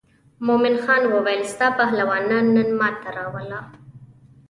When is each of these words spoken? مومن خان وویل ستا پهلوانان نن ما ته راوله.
مومن 0.47 0.75
خان 0.83 1.03
وویل 1.13 1.41
ستا 1.53 1.67
پهلوانان 1.79 2.45
نن 2.55 2.69
ما 2.79 2.89
ته 3.01 3.09
راوله. 3.17 3.59